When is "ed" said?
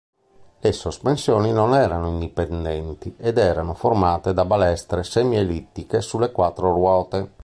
3.19-3.37